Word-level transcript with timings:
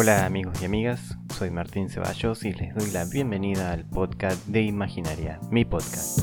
Hola 0.00 0.26
amigos 0.26 0.62
y 0.62 0.64
amigas, 0.64 1.18
soy 1.34 1.50
Martín 1.50 1.88
Ceballos 1.88 2.44
y 2.44 2.52
les 2.52 2.72
doy 2.72 2.88
la 2.92 3.04
bienvenida 3.04 3.72
al 3.72 3.84
podcast 3.84 4.46
de 4.46 4.62
Imaginaria, 4.62 5.40
mi 5.50 5.64
podcast. 5.64 6.20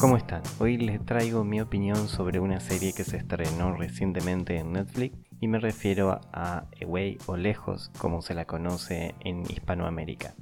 ¿Cómo 0.00 0.16
están? 0.16 0.40
Hoy 0.58 0.78
les 0.78 1.04
traigo 1.04 1.44
mi 1.44 1.60
opinión 1.60 2.08
sobre 2.08 2.40
una 2.40 2.58
serie 2.58 2.94
que 2.94 3.04
se 3.04 3.18
estrenó 3.18 3.76
recientemente 3.76 4.56
en 4.56 4.72
Netflix 4.72 5.14
y 5.38 5.48
me 5.48 5.58
refiero 5.58 6.22
a 6.32 6.64
Away 6.82 7.18
o 7.26 7.36
Lejos, 7.36 7.90
como 7.98 8.22
se 8.22 8.32
la 8.32 8.46
conoce 8.46 9.14
en 9.20 9.42
Hispanoamérica. 9.42 10.32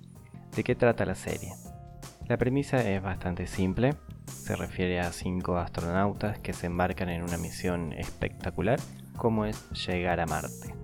¿De 0.54 0.62
qué 0.62 0.76
trata 0.76 1.04
la 1.04 1.16
serie? 1.16 1.54
La 2.28 2.36
premisa 2.36 2.88
es 2.88 3.02
bastante 3.02 3.48
simple, 3.48 3.96
se 4.26 4.56
refiere 4.56 5.00
a 5.00 5.12
cinco 5.12 5.56
astronautas 5.58 6.38
que 6.38 6.52
se 6.52 6.66
embarcan 6.66 7.08
en 7.08 7.22
una 7.22 7.36
misión 7.36 7.92
espectacular 7.92 8.80
como 9.16 9.44
es 9.44 9.68
llegar 9.70 10.20
a 10.20 10.26
Marte. 10.26 10.74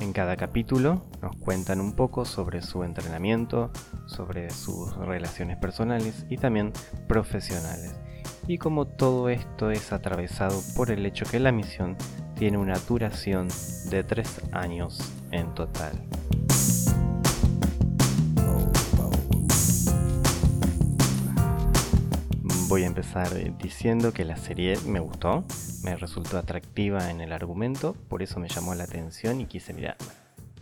En 0.00 0.12
cada 0.12 0.36
capítulo 0.36 1.02
nos 1.22 1.36
cuentan 1.36 1.80
un 1.80 1.92
poco 1.92 2.24
sobre 2.24 2.62
su 2.62 2.84
entrenamiento, 2.84 3.72
sobre 4.06 4.50
sus 4.50 4.94
relaciones 4.96 5.56
personales 5.56 6.24
y 6.28 6.36
también 6.36 6.72
profesionales, 7.08 7.94
y 8.46 8.58
como 8.58 8.86
todo 8.86 9.28
esto 9.28 9.70
es 9.70 9.92
atravesado 9.92 10.60
por 10.76 10.90
el 10.90 11.04
hecho 11.04 11.24
que 11.26 11.40
la 11.40 11.52
misión 11.52 11.96
tiene 12.36 12.58
una 12.58 12.78
duración 12.78 13.48
de 13.90 14.04
tres 14.04 14.40
años 14.52 15.12
en 15.32 15.52
total. 15.54 16.00
Voy 22.68 22.82
a 22.82 22.86
empezar 22.86 23.30
diciendo 23.56 24.12
que 24.12 24.26
la 24.26 24.36
serie 24.36 24.76
me 24.86 25.00
gustó, 25.00 25.42
me 25.84 25.96
resultó 25.96 26.36
atractiva 26.36 27.10
en 27.10 27.22
el 27.22 27.32
argumento, 27.32 27.94
por 28.10 28.22
eso 28.22 28.40
me 28.40 28.48
llamó 28.50 28.74
la 28.74 28.84
atención 28.84 29.40
y 29.40 29.46
quise 29.46 29.72
mirarla. 29.72 30.12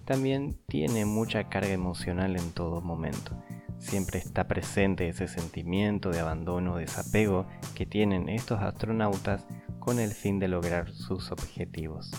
También 0.04 0.56
tiene 0.68 1.04
mucha 1.04 1.48
carga 1.48 1.72
emocional 1.72 2.36
en 2.36 2.52
todo 2.52 2.80
momento. 2.80 3.32
Siempre 3.80 4.20
está 4.20 4.46
presente 4.46 5.08
ese 5.08 5.26
sentimiento 5.26 6.10
de 6.10 6.20
abandono, 6.20 6.76
desapego 6.76 7.48
que 7.74 7.86
tienen 7.86 8.28
estos 8.28 8.62
astronautas 8.62 9.44
con 9.80 9.98
el 9.98 10.12
fin 10.12 10.38
de 10.38 10.46
lograr 10.46 10.92
sus 10.92 11.32
objetivos. 11.32 12.12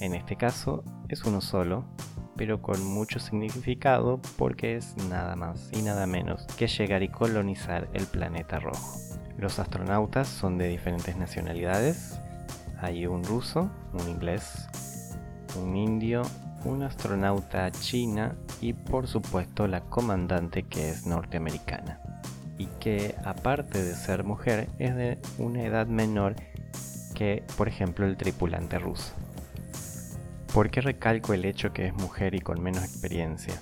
En 0.00 0.14
este 0.14 0.36
caso 0.36 0.84
es 1.08 1.24
uno 1.24 1.40
solo, 1.40 1.86
pero 2.42 2.60
con 2.60 2.84
mucho 2.84 3.20
significado 3.20 4.20
porque 4.36 4.74
es 4.74 4.96
nada 5.08 5.36
más 5.36 5.70
y 5.70 5.80
nada 5.80 6.08
menos 6.08 6.44
que 6.58 6.66
llegar 6.66 7.04
y 7.04 7.08
colonizar 7.08 7.88
el 7.92 8.04
planeta 8.06 8.58
rojo. 8.58 8.98
Los 9.38 9.60
astronautas 9.60 10.26
son 10.26 10.58
de 10.58 10.66
diferentes 10.66 11.16
nacionalidades. 11.16 12.18
Hay 12.80 13.06
un 13.06 13.22
ruso, 13.22 13.70
un 13.92 14.08
inglés, 14.08 14.66
un 15.54 15.76
indio, 15.76 16.22
un 16.64 16.82
astronauta 16.82 17.70
china 17.70 18.34
y 18.60 18.72
por 18.72 19.06
supuesto 19.06 19.68
la 19.68 19.82
comandante 19.82 20.64
que 20.64 20.88
es 20.88 21.06
norteamericana. 21.06 22.00
Y 22.58 22.66
que 22.80 23.14
aparte 23.24 23.84
de 23.84 23.94
ser 23.94 24.24
mujer 24.24 24.68
es 24.80 24.96
de 24.96 25.18
una 25.38 25.62
edad 25.62 25.86
menor 25.86 26.34
que 27.14 27.44
por 27.56 27.68
ejemplo 27.68 28.04
el 28.04 28.16
tripulante 28.16 28.80
ruso. 28.80 29.14
¿Por 30.52 30.70
qué 30.70 30.82
recalco 30.82 31.32
el 31.32 31.46
hecho 31.46 31.72
que 31.72 31.86
es 31.86 31.94
mujer 31.94 32.34
y 32.34 32.40
con 32.40 32.62
menos 32.62 32.84
experiencia? 32.84 33.54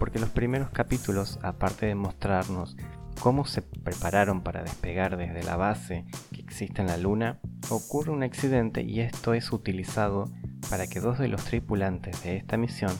Porque 0.00 0.18
los 0.18 0.30
primeros 0.30 0.70
capítulos, 0.70 1.38
aparte 1.42 1.86
de 1.86 1.94
mostrarnos 1.94 2.76
cómo 3.20 3.44
se 3.44 3.62
prepararon 3.62 4.42
para 4.42 4.64
despegar 4.64 5.16
desde 5.16 5.44
la 5.44 5.56
base 5.56 6.06
que 6.32 6.40
existe 6.40 6.80
en 6.80 6.88
la 6.88 6.96
Luna, 6.96 7.38
ocurre 7.68 8.10
un 8.10 8.24
accidente 8.24 8.82
y 8.82 8.98
esto 8.98 9.32
es 9.32 9.52
utilizado 9.52 10.24
para 10.68 10.88
que 10.88 10.98
dos 10.98 11.20
de 11.20 11.28
los 11.28 11.44
tripulantes 11.44 12.20
de 12.24 12.36
esta 12.36 12.56
misión 12.56 12.92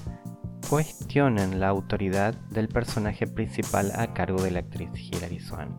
cuestionen 0.69 1.59
la 1.59 1.69
autoridad 1.69 2.35
del 2.51 2.69
personaje 2.69 3.27
principal 3.27 3.91
a 3.97 4.15
cargo 4.15 4.43
de 4.43 4.53
la 4.53 4.61
actriz 4.61 4.91
Hilary 4.95 5.41
Swan 5.41 5.77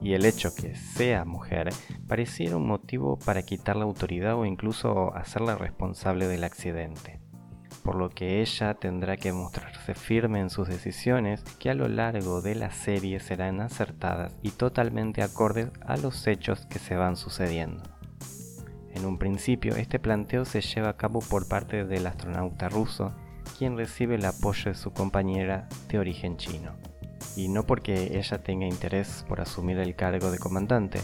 y 0.00 0.14
el 0.14 0.24
hecho 0.24 0.54
que 0.54 0.74
sea 0.74 1.24
mujer 1.24 1.70
pareciera 2.06 2.56
un 2.56 2.66
motivo 2.66 3.18
para 3.18 3.42
quitar 3.42 3.76
la 3.76 3.84
autoridad 3.84 4.36
o 4.36 4.44
incluso 4.44 5.14
hacerla 5.14 5.56
responsable 5.56 6.26
del 6.26 6.44
accidente. 6.44 7.20
Por 7.82 7.96
lo 7.96 8.10
que 8.10 8.40
ella 8.40 8.74
tendrá 8.74 9.16
que 9.16 9.32
mostrarse 9.32 9.94
firme 9.94 10.40
en 10.40 10.50
sus 10.50 10.68
decisiones 10.68 11.42
que 11.58 11.70
a 11.70 11.74
lo 11.74 11.88
largo 11.88 12.42
de 12.42 12.54
la 12.54 12.70
serie 12.70 13.18
serán 13.18 13.60
acertadas 13.60 14.36
y 14.42 14.50
totalmente 14.50 15.22
acordes 15.22 15.70
a 15.86 15.96
los 15.96 16.26
hechos 16.26 16.66
que 16.66 16.78
se 16.78 16.96
van 16.96 17.16
sucediendo. 17.16 17.82
En 18.90 19.06
un 19.06 19.18
principio 19.18 19.76
este 19.76 19.98
planteo 19.98 20.44
se 20.44 20.60
lleva 20.60 20.90
a 20.90 20.96
cabo 20.96 21.20
por 21.20 21.48
parte 21.48 21.84
del 21.84 22.06
astronauta 22.06 22.68
ruso, 22.68 23.14
quien 23.56 23.76
recibe 23.76 24.16
el 24.16 24.24
apoyo 24.24 24.70
de 24.70 24.74
su 24.74 24.92
compañera 24.92 25.68
de 25.88 25.98
origen 25.98 26.36
chino 26.36 26.87
y 27.38 27.46
no 27.46 27.64
porque 27.64 28.18
ella 28.18 28.38
tenga 28.38 28.66
interés 28.66 29.24
por 29.28 29.40
asumir 29.40 29.78
el 29.78 29.94
cargo 29.94 30.32
de 30.32 30.40
comandante, 30.40 31.00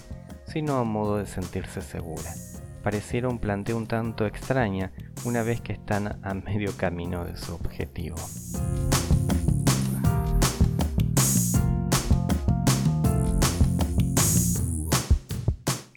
sino 0.49 0.79
a 0.79 0.85
modo 0.85 1.19
de 1.19 1.27
sentirse 1.27 1.81
segura. 1.81 2.35
Pareciera 2.83 3.29
un 3.29 3.39
planteo 3.39 3.77
un 3.77 3.87
tanto 3.87 4.27
extraña 4.27 4.91
una 5.25 5.45
vez 5.45 5.61
que 5.61 5.73
están 5.73 6.19
a 6.25 6.35
medio 6.35 6.77
camino 6.77 7.25
de 7.25 7.37
su 7.37 7.55
objetivo. 7.55 8.17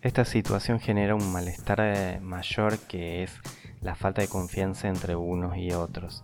Esta 0.03 0.23
situación 0.23 0.79
genera 0.79 1.15
un 1.15 1.31
malestar 1.31 1.79
eh, 1.81 2.19
mayor 2.21 2.77
que 2.77 3.23
es 3.23 3.31
la 3.81 3.95
falta 3.95 4.21
de 4.21 4.27
confianza 4.27 4.87
entre 4.87 5.15
unos 5.15 5.57
y 5.57 5.71
otros, 5.71 6.23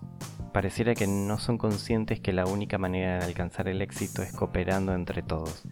pareciera 0.53 0.94
que 0.94 1.08
no 1.08 1.40
son 1.40 1.58
conscientes 1.58 2.19
que 2.19 2.31
la 2.31 2.46
única 2.46 2.78
manera 2.78 3.19
de 3.19 3.25
alcanzar 3.25 3.68
el 3.68 3.81
éxito 3.81 4.22
es 4.22 4.31
cooperando 4.31 4.94
entre 4.94 5.24
todos. 5.24 5.64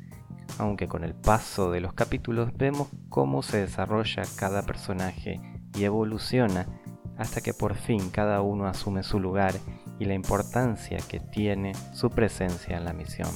Aunque 0.57 0.87
con 0.87 1.03
el 1.03 1.13
paso 1.13 1.71
de 1.71 1.79
los 1.79 1.93
capítulos 1.93 2.51
vemos 2.57 2.89
cómo 3.07 3.43
se 3.43 3.59
desarrolla 3.59 4.23
cada 4.35 4.63
personaje 4.63 5.39
y 5.77 5.83
evoluciona 5.83 6.67
hasta 7.17 7.41
que 7.41 7.53
por 7.53 7.75
fin 7.75 8.09
cada 8.09 8.41
uno 8.41 8.65
asume 8.65 9.03
su 9.03 9.19
lugar 9.19 9.53
y 9.99 10.05
la 10.05 10.15
importancia 10.15 10.97
que 11.07 11.19
tiene 11.19 11.73
su 11.93 12.09
presencia 12.09 12.75
en 12.75 12.85
la 12.85 12.93
misión. 12.93 13.29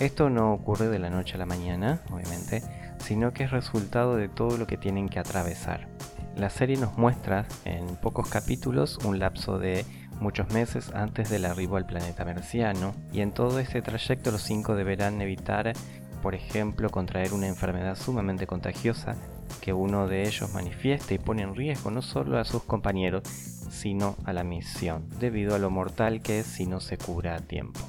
Esto 0.00 0.30
no 0.30 0.52
ocurre 0.52 0.88
de 0.88 0.98
la 0.98 1.10
noche 1.10 1.36
a 1.36 1.38
la 1.38 1.46
mañana, 1.46 2.02
obviamente, 2.10 2.62
sino 2.98 3.32
que 3.32 3.44
es 3.44 3.52
resultado 3.52 4.16
de 4.16 4.28
todo 4.28 4.56
lo 4.56 4.66
que 4.66 4.76
tienen 4.76 5.08
que 5.08 5.20
atravesar. 5.20 5.88
La 6.36 6.50
serie 6.50 6.76
nos 6.76 6.98
muestra 6.98 7.46
en 7.64 7.86
pocos 7.96 8.28
capítulos 8.28 8.98
un 9.04 9.18
lapso 9.18 9.58
de 9.58 9.84
muchos 10.22 10.50
meses 10.50 10.90
antes 10.94 11.28
del 11.28 11.44
arribo 11.44 11.76
al 11.76 11.84
planeta 11.84 12.24
merciano, 12.24 12.94
y 13.12 13.20
en 13.20 13.32
todo 13.32 13.58
este 13.58 13.82
trayecto 13.82 14.30
los 14.30 14.42
cinco 14.42 14.74
deberán 14.76 15.20
evitar, 15.20 15.72
por 16.22 16.34
ejemplo, 16.34 16.88
contraer 16.90 17.34
una 17.34 17.48
enfermedad 17.48 17.96
sumamente 17.96 18.46
contagiosa 18.46 19.16
que 19.60 19.72
uno 19.72 20.06
de 20.06 20.22
ellos 20.22 20.54
manifieste 20.54 21.14
y 21.14 21.18
pone 21.18 21.42
en 21.42 21.54
riesgo 21.54 21.90
no 21.90 22.00
solo 22.00 22.38
a 22.38 22.44
sus 22.44 22.62
compañeros, 22.62 23.24
sino 23.24 24.16
a 24.24 24.32
la 24.32 24.44
misión, 24.44 25.08
debido 25.18 25.54
a 25.54 25.58
lo 25.58 25.70
mortal 25.70 26.22
que 26.22 26.40
es 26.40 26.46
si 26.46 26.66
no 26.66 26.80
se 26.80 26.96
cura 26.96 27.34
a 27.34 27.40
tiempo. 27.40 27.80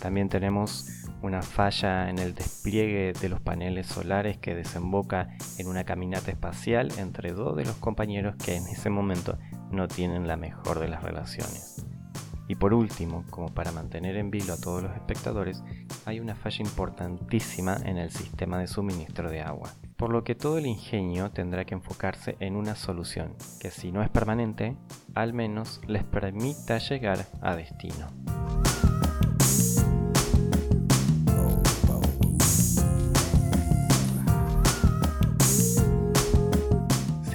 También 0.00 0.28
tenemos 0.28 1.04
una 1.22 1.40
falla 1.40 2.10
en 2.10 2.18
el 2.18 2.34
despliegue 2.34 3.14
de 3.18 3.28
los 3.30 3.40
paneles 3.40 3.86
solares 3.86 4.36
que 4.36 4.54
desemboca 4.54 5.30
en 5.56 5.68
una 5.68 5.84
caminata 5.84 6.30
espacial 6.30 6.92
entre 6.98 7.32
dos 7.32 7.56
de 7.56 7.64
los 7.64 7.76
compañeros 7.76 8.36
que 8.36 8.56
en 8.56 8.66
ese 8.66 8.90
momento 8.90 9.38
no 9.74 9.88
tienen 9.88 10.26
la 10.26 10.36
mejor 10.36 10.78
de 10.78 10.88
las 10.88 11.02
relaciones. 11.02 11.84
Y 12.46 12.56
por 12.56 12.74
último, 12.74 13.24
como 13.30 13.48
para 13.48 13.72
mantener 13.72 14.16
en 14.16 14.30
vilo 14.30 14.52
a 14.52 14.60
todos 14.60 14.82
los 14.82 14.92
espectadores, 14.92 15.62
hay 16.04 16.20
una 16.20 16.34
falla 16.34 16.62
importantísima 16.62 17.76
en 17.84 17.96
el 17.96 18.10
sistema 18.10 18.58
de 18.58 18.66
suministro 18.66 19.30
de 19.30 19.40
agua, 19.40 19.70
por 19.96 20.10
lo 20.10 20.24
que 20.24 20.34
todo 20.34 20.58
el 20.58 20.66
ingenio 20.66 21.30
tendrá 21.30 21.64
que 21.64 21.74
enfocarse 21.74 22.36
en 22.40 22.56
una 22.56 22.74
solución 22.74 23.34
que 23.60 23.70
si 23.70 23.92
no 23.92 24.02
es 24.02 24.10
permanente, 24.10 24.76
al 25.14 25.32
menos 25.32 25.80
les 25.86 26.04
permita 26.04 26.78
llegar 26.78 27.26
a 27.40 27.56
destino. 27.56 28.08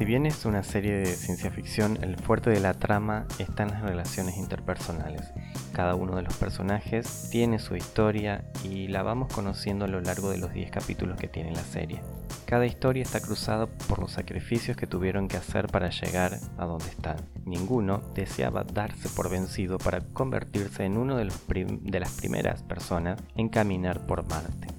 Bien 0.10 0.26
es 0.26 0.46
una 0.46 0.64
serie 0.64 0.94
de 0.94 1.06
ciencia 1.06 1.52
ficción, 1.52 2.00
el 2.02 2.16
fuerte 2.16 2.50
de 2.50 2.60
la 2.60 2.74
trama 2.74 3.28
está 3.38 3.62
en 3.62 3.70
las 3.70 3.84
relaciones 3.84 4.38
interpersonales. 4.38 5.22
Cada 5.72 5.94
uno 5.94 6.16
de 6.16 6.24
los 6.24 6.36
personajes 6.36 7.30
tiene 7.30 7.60
su 7.60 7.76
historia 7.76 8.44
y 8.64 8.88
la 8.88 9.04
vamos 9.04 9.32
conociendo 9.32 9.86
a 9.86 9.88
lo 9.88 10.02
largo 10.02 10.32
de 10.32 10.40
los 10.40 10.52
10 10.52 10.72
capítulos 10.72 11.20
que 11.20 11.28
tiene 11.28 11.52
la 11.52 11.62
serie. 11.62 12.02
Cada 12.46 12.66
historia 12.66 13.04
está 13.04 13.20
cruzada 13.20 13.68
por 13.68 14.00
los 14.00 14.14
sacrificios 14.14 14.76
que 14.76 14.88
tuvieron 14.88 15.28
que 15.28 15.38
hacer 15.38 15.68
para 15.68 15.92
llegar 15.92 16.40
a 16.58 16.66
donde 16.66 16.88
están. 16.88 17.18
Ninguno 17.46 18.02
deseaba 18.16 18.64
darse 18.64 19.10
por 19.10 19.30
vencido 19.30 19.78
para 19.78 20.02
convertirse 20.02 20.86
en 20.86 20.98
uno 20.98 21.18
de, 21.18 21.26
las 21.26 22.12
primeras 22.14 22.64
personas 22.64 23.22
en 23.36 23.48
caminar 23.48 24.08
por 24.08 24.28
Marte. 24.28 24.70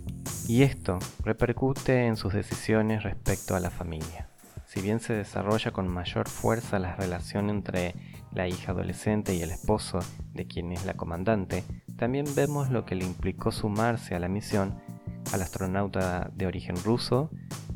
Y 0.48 0.64
esto 0.64 0.98
repercute 1.22 2.08
en 2.08 2.16
sus 2.16 2.32
decisiones 2.32 3.04
respecto 3.04 3.54
a 3.54 3.60
la 3.60 3.70
familia 3.70 4.29
Si 4.70 4.80
bien 4.80 5.00
se 5.00 5.14
desarrolla 5.14 5.72
con 5.72 5.88
mayor 5.88 6.28
fuerza 6.28 6.78
la 6.78 6.94
relación 6.94 7.50
entre 7.50 7.96
la 8.32 8.46
hija 8.46 8.70
adolescente 8.70 9.34
y 9.34 9.42
el 9.42 9.50
esposo 9.50 9.98
de 10.32 10.46
quien 10.46 10.70
es 10.70 10.84
la 10.84 10.94
comandante, 10.94 11.64
también 11.96 12.24
vemos 12.36 12.70
lo 12.70 12.84
que 12.84 12.94
le 12.94 13.04
implicó 13.04 13.50
sumarse 13.50 14.14
a 14.14 14.20
la 14.20 14.28
misión 14.28 14.80
al 15.32 15.42
astronauta 15.42 16.30
de 16.36 16.46
origen 16.46 16.76
ruso, 16.84 17.30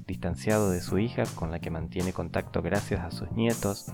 distanciado 0.06 0.70
de 0.70 0.80
su 0.80 0.98
hija 0.98 1.24
con 1.34 1.50
la 1.50 1.58
que 1.58 1.72
mantiene 1.72 2.12
contacto 2.12 2.62
gracias 2.62 3.00
a 3.00 3.10
sus 3.10 3.32
nietos, 3.32 3.92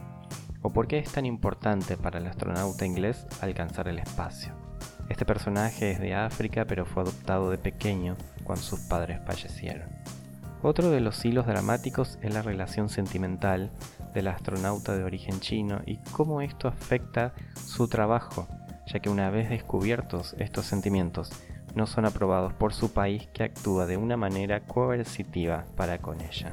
o 0.61 0.71
por 0.71 0.87
qué 0.87 0.99
es 0.99 1.11
tan 1.11 1.25
importante 1.25 1.97
para 1.97 2.19
el 2.19 2.27
astronauta 2.27 2.85
inglés 2.85 3.27
alcanzar 3.41 3.89
el 3.89 3.99
espacio. 3.99 4.53
Este 5.09 5.25
personaje 5.25 5.93
es 5.93 6.01
de 6.01 6.15
África 6.15 6.67
pero 6.67 6.85
fue 6.85 7.05
adoptado 7.05 7.51
de 7.51 7.57
pequeño 7.57 8.19
cuando 8.45 8.63
sus 8.63 8.81
padres 8.81 9.23
fallecieron. 9.25 9.89
Otro 10.63 10.91
de 10.91 11.01
los 11.01 11.25
hilos 11.25 11.47
dramáticos 11.47 12.19
es 12.21 12.35
la 12.35 12.43
relación 12.43 12.91
sentimental 12.91 13.71
del 14.13 14.29
astronauta 14.29 14.95
de 14.95 15.05
origen 15.05 15.41
chino 15.41 15.81
y 15.87 15.97
cómo 16.13 16.43
esto 16.43 16.69
afecta 16.69 17.33
su 17.55 17.89
trabajo, 17.89 18.47
ya 18.87 19.01
que 19.01 19.09
una 19.09 19.31
vez 19.31 19.49
descubiertos 19.49 20.35
estos 20.39 20.67
sentimientos, 20.67 21.31
no 21.75 21.87
son 21.87 22.05
aprobados 22.05 22.53
por 22.53 22.75
su 22.75 22.93
país 22.93 23.27
que 23.33 23.45
actúa 23.45 23.87
de 23.87 23.97
una 23.97 24.19
manera 24.19 24.61
coercitiva 24.61 25.65
para 25.77 25.99
con 25.99 26.21
ella. 26.21 26.53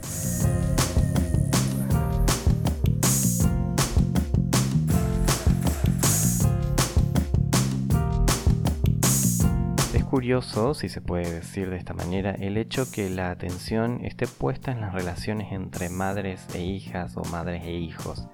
Curioso, 10.17 10.73
si 10.73 10.89
se 10.89 10.99
puede 10.99 11.31
decir 11.31 11.69
de 11.69 11.77
esta 11.77 11.93
manera, 11.93 12.31
el 12.31 12.57
hecho 12.57 12.89
que 12.91 13.07
la 13.07 13.29
atención 13.29 14.03
esté 14.03 14.25
puesta 14.25 14.71
en 14.71 14.81
las 14.81 14.91
relaciones 14.91 15.51
entre 15.51 15.89
madres 15.89 16.47
e 16.55 16.63
hijas 16.63 17.15
o 17.17 17.23
madres 17.25 17.63
e 17.65 17.73
hijos. 17.73 18.27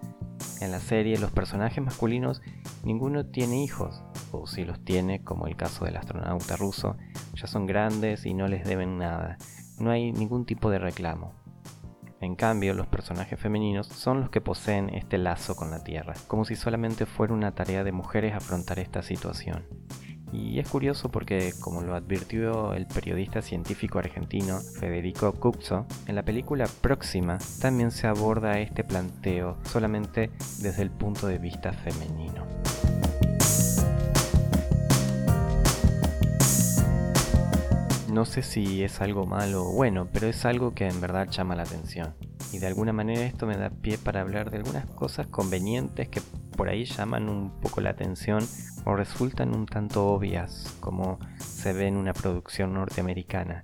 En 0.62 0.71
la 0.71 0.80
serie 0.80 1.18
los 1.18 1.31
personajes 1.31 1.83
masculinos 1.83 2.41
ninguno 2.85 3.25
tiene 3.25 3.62
hijos, 3.62 4.01
o 4.31 4.47
si 4.47 4.63
los 4.63 4.85
tiene, 4.85 5.25
como 5.25 5.45
el 5.45 5.57
caso 5.57 5.83
del 5.83 5.97
astronauta 5.97 6.56
ruso, 6.56 6.95
ya 7.35 7.47
son 7.47 7.65
grandes 7.65 8.25
y 8.25 8.33
no 8.33 8.47
les 8.47 8.63
deben 8.63 8.97
nada. 8.97 9.38
No 9.77 9.91
hay 9.91 10.13
ningún 10.13 10.45
tipo 10.45 10.69
de 10.69 10.79
reclamo. 10.79 11.33
En 12.21 12.36
cambio, 12.38 12.74
los 12.74 12.88
personajes 12.88 13.38
femeninos 13.38 13.88
son 13.88 14.21
los 14.21 14.29
que 14.29 14.39
poseen 14.39 14.88
este 14.95 15.18
lazo 15.18 15.57
con 15.57 15.69
la 15.69 15.83
Tierra, 15.83 16.13
como 16.27 16.45
si 16.45 16.56
solamente 16.56 17.06
fuera 17.06 17.33
una 17.33 17.51
tarea 17.51 17.83
de 17.83 17.91
mujeres 17.91 18.33
afrontar 18.33 18.79
esta 18.79 19.01
situación. 19.01 19.65
Y 20.33 20.57
es 20.57 20.68
curioso 20.68 21.09
porque, 21.09 21.53
como 21.59 21.81
lo 21.81 21.94
advirtió 21.94 22.74
el 22.74 22.88
periodista 22.88 23.44
científico 23.44 24.00
argentino 24.00 24.59
Federico 24.59 25.31
Cupzo, 25.33 25.85
en 26.07 26.15
la 26.15 26.24
película 26.24 26.65
próxima 26.81 27.38
también 27.62 27.91
se 27.91 28.07
aborda 28.07 28.59
este 28.59 28.83
planteo 28.83 29.57
solamente 29.63 30.31
desde 30.59 30.81
el 30.81 30.89
punto 30.89 31.27
de 31.27 31.38
vista 31.38 31.71
femenino. 31.71 32.47
No 38.12 38.25
sé 38.25 38.41
si 38.41 38.83
es 38.83 39.01
algo 39.01 39.25
malo 39.25 39.65
o 39.65 39.71
bueno, 39.71 40.07
pero 40.12 40.27
es 40.27 40.45
algo 40.45 40.74
que 40.74 40.88
en 40.88 41.00
verdad 41.00 41.27
llama 41.29 41.56
la 41.56 41.63
atención. 41.63 42.15
Y 42.51 42.59
de 42.59 42.68
alguna 42.68 42.94
manera 42.94 43.24
esto 43.24 43.47
me 43.47 43.57
da 43.57 43.69
pie 43.69 43.97
para 43.97 44.21
hablar 44.21 44.51
de 44.51 44.57
algunas 44.57 44.86
cosas 44.86 45.25
convenientes 45.27 46.09
que 46.09 46.21
por 46.53 46.69
ahí 46.69 46.85
llaman 46.85 47.29
un 47.29 47.51
poco 47.59 47.81
la 47.81 47.89
atención 47.89 48.45
o 48.85 48.95
resultan 48.95 49.55
un 49.55 49.65
tanto 49.65 50.07
obvias 50.07 50.75
como 50.79 51.19
se 51.38 51.73
ve 51.73 51.88
en 51.88 51.97
una 51.97 52.13
producción 52.13 52.73
norteamericana. 52.73 53.63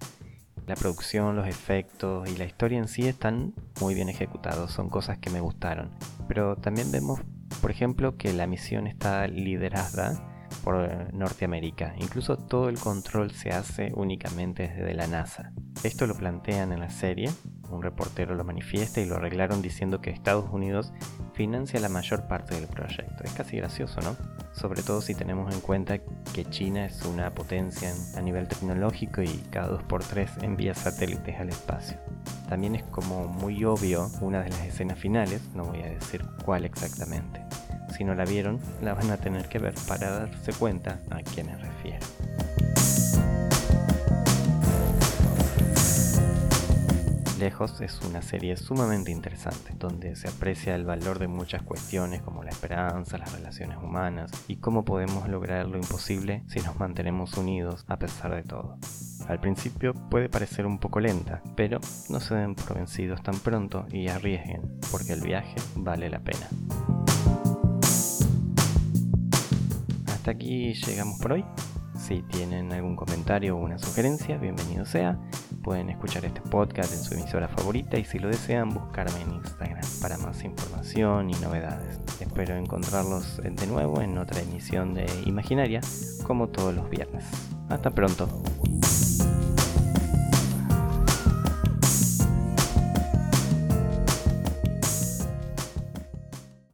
La 0.68 0.76
producción, 0.76 1.36
los 1.36 1.48
efectos 1.48 2.30
y 2.30 2.38
la 2.38 2.46
historia 2.46 2.78
en 2.78 2.88
sí 2.88 3.08
están 3.08 3.54
muy 3.82 3.96
bien 3.96 4.08
ejecutados, 4.08 4.72
son 4.72 4.90
cosas 4.90 5.18
que 5.18 5.32
me 5.32 5.42
gustaron. 5.42 5.92
Pero 6.28 6.56
también 6.58 6.92
vemos, 6.92 7.20
por 7.62 7.72
ejemplo, 7.72 8.18
que 8.18 8.34
la 8.34 8.46
misión 8.46 8.86
está 8.86 9.28
liderada 9.28 10.48
por 10.64 11.14
Norteamérica. 11.14 11.96
Incluso 11.98 12.38
todo 12.38 12.70
el 12.70 12.78
control 12.78 13.32
se 13.32 13.50
hace 13.50 13.92
únicamente 13.96 14.68
desde 14.68 14.94
la 14.94 15.08
NASA. 15.08 15.54
Esto 15.84 16.06
lo 16.06 16.16
plantean 16.16 16.72
en 16.72 16.82
la 16.82 16.90
serie, 16.90 17.30
un 17.72 17.84
reportero 17.84 18.36
lo 18.36 18.44
manifiesta 18.44 19.02
y 19.02 19.06
lo 19.06 19.16
arreglaron 19.16 19.62
diciendo 19.62 20.02
que 20.02 20.10
Estados 20.10 20.50
Unidos 20.52 20.94
financia 21.34 21.80
la 21.80 21.90
mayor 21.90 22.28
parte 22.28 22.56
del 22.56 22.68
proyecto. 22.68 23.24
Es 23.24 23.34
casi 23.34 23.58
gracioso, 23.58 24.02
¿no? 24.02 24.16
Sobre 24.54 24.84
todo 24.84 25.02
si 25.02 25.16
tenemos 25.16 25.54
en 25.54 25.62
cuenta 25.62 26.00
que 26.34 26.46
China 26.46 26.86
es 26.86 27.04
una 27.06 27.32
potencia 27.32 27.94
a 28.16 28.22
nivel 28.22 28.48
tecnológico 28.48 29.22
y 29.22 29.44
cada 29.52 29.80
2x3 29.80 30.44
envía 30.44 30.74
satélites 30.76 31.40
al 31.40 31.50
espacio. 31.50 31.98
También 32.50 32.76
es 32.76 32.84
como 32.84 33.28
muy 33.28 33.64
obvio 33.64 34.10
una 34.22 34.42
de 34.42 34.50
las 34.50 34.62
escenas 34.62 35.00
finales, 35.00 35.42
no 35.54 35.66
voy 35.66 35.82
a 35.82 35.90
decir 35.90 36.26
cuál 36.44 36.66
exactamente. 36.66 37.42
Si 37.96 38.04
no 38.04 38.16
la 38.16 38.26
vieron, 38.26 38.60
la 38.82 38.94
van 38.94 39.12
a 39.12 39.18
tener 39.18 39.48
que 39.48 39.60
ver 39.60 39.76
para 39.88 40.10
darse 40.12 40.54
cuenta 40.54 41.00
a 41.10 41.22
qué 41.22 41.44
me 41.44 41.56
refiero. 41.56 42.06
Lejos 47.40 47.80
es 47.80 48.02
una 48.02 48.22
serie 48.22 48.58
sumamente 48.58 49.12
interesante, 49.12 49.74
donde 49.78 50.18
se 50.18 50.28
aprecia 50.28 50.76
el 50.76 50.84
valor 50.84 51.20
de 51.20 51.30
muchas 51.30 51.64
cuestiones 51.64 52.22
como 52.22 52.44
la 52.44 52.50
esperanza, 52.50 53.18
las 53.18 53.32
relaciones 53.32 53.78
humanas 53.78 54.30
y 54.50 54.58
cómo 54.58 54.84
podemos 54.84 55.30
lograr 55.30 55.66
lo 55.66 55.78
imposible 55.78 56.44
si 56.48 56.60
nos 56.60 56.78
mantenemos 56.78 57.38
unidos 57.38 57.86
a 57.88 57.98
pesar 57.98 58.36
de 58.36 58.44
todo. 58.44 58.78
Al 59.30 59.40
principio 59.40 59.94
puede 59.94 60.28
parecer 60.28 60.66
un 60.66 60.80
poco 60.80 61.00
lenta, 61.00 61.42
pero 61.56 61.80
no 62.10 62.20
se 62.20 62.36
den 62.36 62.56
por 62.56 62.76
vencidos 62.76 63.24
tan 63.24 63.40
pronto 63.40 63.86
y 63.90 64.10
arriesguen, 64.10 64.78
porque 64.92 65.14
el 65.14 65.22
viaje 65.22 65.56
vale 65.78 66.10
la 66.10 66.20
pena. 66.20 66.46
Hasta 70.08 70.32
aquí 70.32 70.74
llegamos 70.74 71.18
por 71.22 71.32
hoy. 71.32 71.46
Si 71.98 72.22
tienen 72.24 72.74
algún 72.74 72.98
comentario 72.98 73.56
o 73.56 73.62
una 73.62 73.78
sugerencia, 73.78 74.38
bienvenido 74.38 74.86
sea 74.86 75.18
pueden 75.70 75.92
escuchar 75.92 76.26
este 76.26 76.42
podcast 76.42 76.92
en 76.92 76.98
su 76.98 77.14
emisora 77.14 77.48
favorita 77.48 78.00
y 78.00 78.04
si 78.04 78.18
lo 78.18 78.28
desean 78.28 78.70
buscarme 78.70 79.22
en 79.22 79.36
Instagram 79.36 79.84
para 80.02 80.18
más 80.18 80.44
información 80.44 81.30
y 81.30 81.34
novedades. 81.34 82.00
Espero 82.20 82.56
encontrarlos 82.56 83.38
de 83.38 83.68
nuevo 83.68 84.02
en 84.02 84.18
otra 84.18 84.42
emisión 84.42 84.96
de 84.96 85.06
Imaginaria 85.28 85.82
como 86.26 86.48
todos 86.48 86.74
los 86.74 86.90
viernes. 86.90 87.24
Hasta 87.70 87.92
pronto. 87.92 88.28